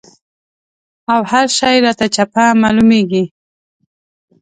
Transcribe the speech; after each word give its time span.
او 1.13 1.21
هر 1.31 1.47
شی 1.57 1.75
راته 1.85 2.05
چپه 2.15 2.43
معلومېږي. 2.61 3.23